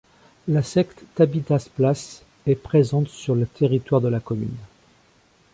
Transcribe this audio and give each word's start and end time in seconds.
La 0.47 0.63
secte 0.63 1.03
Tabitha's 1.13 1.69
place 1.69 2.23
est 2.47 2.55
présente 2.55 3.07
sur 3.07 3.35
le 3.35 3.45
territoire 3.45 4.01
de 4.01 4.07
la 4.07 4.19
commune. 4.19 4.57